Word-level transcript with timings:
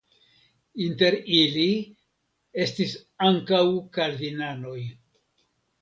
Inter 0.85 1.17
ili 1.41 1.67
estis 2.65 2.97
ankaŭ 3.29 3.63
kalvinanoj. 3.99 4.79